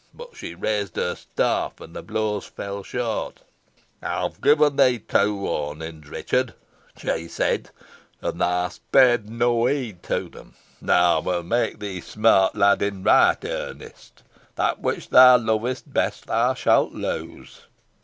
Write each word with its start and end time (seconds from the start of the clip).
But 0.15 0.35
she 0.35 0.55
raised 0.55 0.95
her 0.95 1.13
staff, 1.13 1.79
and 1.79 1.95
the 1.95 2.01
blows 2.01 2.45
fell 2.47 2.81
short. 2.81 3.41
'I 4.01 4.23
have 4.23 4.41
given 4.41 4.75
thee 4.75 4.97
two 4.97 5.35
warnings, 5.37 6.07
Richard,' 6.09 6.55
she 6.97 7.27
said, 7.27 7.69
'and 8.19 8.41
thou 8.41 8.63
hast 8.63 8.91
paid 8.91 9.29
no 9.29 9.67
heed 9.67 10.01
to 10.01 10.27
them. 10.27 10.55
Now 10.81 11.17
I 11.17 11.19
will 11.19 11.43
make 11.43 11.77
thee 11.77 12.01
smart, 12.01 12.55
lad, 12.55 12.81
in 12.81 13.03
right 13.03 13.37
earnest. 13.45 14.23
That 14.55 14.79
which 14.79 15.09
thou 15.09 15.37
lovest 15.37 15.93
best 15.93 16.25
thou 16.25 16.55
shalt 16.55 16.93
lose.' 16.93 17.67